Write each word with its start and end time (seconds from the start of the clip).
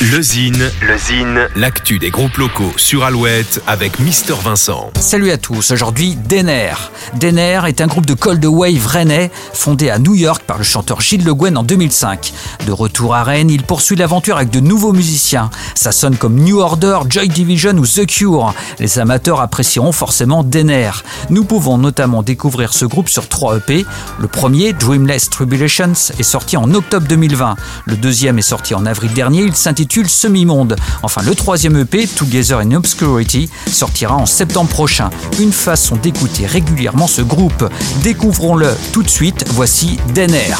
Le 0.00 0.22
Zine, 0.22 0.70
le 0.80 0.96
Zine, 0.96 1.48
l'actu 1.56 1.98
des 1.98 2.10
groupes 2.10 2.36
locaux 2.36 2.72
sur 2.76 3.02
Alouette 3.02 3.60
avec 3.66 3.98
Mister 3.98 4.34
Vincent. 4.40 4.92
Salut 5.00 5.32
à 5.32 5.38
tous, 5.38 5.72
aujourd'hui 5.72 6.14
Denner. 6.14 6.74
Denner 7.14 7.62
est 7.66 7.80
un 7.80 7.88
groupe 7.88 8.06
de 8.06 8.14
cold 8.14 8.44
wave 8.44 8.86
rennais 8.86 9.32
fondé 9.52 9.90
à 9.90 9.98
New 9.98 10.14
York 10.14 10.44
par 10.46 10.56
le 10.56 10.62
chanteur 10.62 11.00
Gilles 11.00 11.24
Le 11.24 11.34
Guen 11.34 11.56
en 11.56 11.64
2005. 11.64 12.32
De 12.64 12.70
retour 12.70 13.16
à 13.16 13.24
Rennes, 13.24 13.50
il 13.50 13.64
poursuit 13.64 13.96
l'aventure 13.96 14.36
avec 14.36 14.50
de 14.50 14.60
nouveaux 14.60 14.92
musiciens. 14.92 15.50
Ça 15.74 15.90
sonne 15.90 16.16
comme 16.16 16.36
New 16.36 16.60
Order, 16.60 17.00
Joy 17.08 17.26
Division 17.26 17.72
ou 17.72 17.84
The 17.84 18.06
Cure. 18.06 18.54
Les 18.78 19.00
amateurs 19.00 19.40
apprécieront 19.40 19.90
forcément 19.90 20.44
Denner. 20.44 20.92
Nous 21.28 21.42
pouvons 21.42 21.76
notamment 21.76 22.22
découvrir 22.22 22.72
ce 22.72 22.84
groupe 22.84 23.08
sur 23.08 23.28
trois 23.28 23.56
EP. 23.56 23.84
Le 24.20 24.28
premier, 24.28 24.74
Dreamless 24.74 25.28
Tribulations, 25.28 25.94
est 26.20 26.22
sorti 26.22 26.56
en 26.56 26.72
octobre 26.72 27.08
2020. 27.08 27.56
Le 27.86 27.96
deuxième 27.96 28.38
est 28.38 28.42
sorti 28.42 28.76
en 28.76 28.86
avril 28.86 29.12
dernier, 29.12 29.40
il 29.40 29.56
s'intitule 29.56 29.87
Semi-Monde. 30.06 30.76
Enfin, 31.02 31.22
le 31.22 31.34
troisième 31.34 31.76
EP, 31.76 32.06
Together 32.06 32.58
in 32.58 32.72
Obscurity, 32.72 33.48
sortira 33.66 34.16
en 34.16 34.26
septembre 34.26 34.70
prochain. 34.70 35.10
Une 35.40 35.52
façon 35.52 35.96
d'écouter 35.96 36.46
régulièrement 36.46 37.06
ce 37.06 37.22
groupe. 37.22 37.68
Découvrons-le 38.02 38.68
tout 38.92 39.02
de 39.02 39.08
suite, 39.08 39.44
voici 39.48 39.98
Denner. 40.14 40.54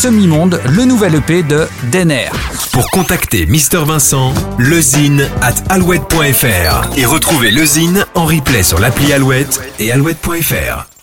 Semi-monde, 0.00 0.62
le 0.64 0.86
nouvel 0.86 1.16
EP 1.16 1.42
de 1.42 1.66
Denner. 1.92 2.30
Pour 2.72 2.90
contacter 2.90 3.44
Mister 3.44 3.82
Vincent, 3.84 4.32
lezine 4.58 5.28
at 5.42 5.56
alouette.fr 5.68 6.96
et 6.96 7.04
retrouver 7.04 7.50
lezine 7.50 8.06
en 8.14 8.24
replay 8.24 8.62
sur 8.62 8.80
l'appli 8.80 9.12
Alouette 9.12 9.60
et 9.78 9.92
alouette.fr. 9.92 10.99